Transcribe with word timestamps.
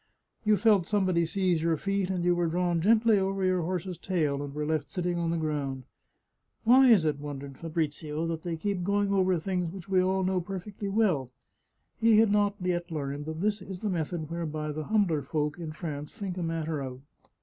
"You 0.45 0.57
felt 0.57 0.87
somebody 0.87 1.27
seize 1.27 1.61
your 1.61 1.77
feet, 1.77 2.09
you 2.09 2.33
were 2.33 2.47
drawn 2.47 2.81
gently 2.81 3.19
over 3.19 3.45
your 3.45 3.61
horse's 3.61 3.99
tail, 3.99 4.41
and 4.41 4.51
were 4.51 4.65
left 4.65 4.89
sitting 4.89 5.19
on 5.19 5.29
the 5.29 5.37
ground,"" 5.37 5.83
Why 6.63 6.87
is 6.89 7.05
it," 7.05 7.19
wondered 7.19 7.55
Fabrizio," 7.59 8.25
that 8.25 8.41
they 8.41 8.55
keep 8.57 8.83
going 8.83 9.13
over 9.13 9.37
things 9.37 9.71
which 9.71 9.87
we 9.87 10.01
all 10.01 10.23
know 10.23 10.41
perfectly 10.41 10.89
well!" 10.89 11.29
He 12.01 12.17
had 12.17 12.31
not 12.31 12.55
yet 12.59 12.89
learned 12.89 13.25
that 13.25 13.41
this 13.41 13.61
is 13.61 13.81
the 13.81 13.89
method 13.91 14.31
whereby 14.31 14.71
the 14.71 14.85
humbler 14.85 15.21
folk 15.21 15.59
in 15.59 15.71
France 15.71 16.15
think 16.15 16.35
a 16.35 16.41
matter 16.41 16.81
out. 16.81 17.01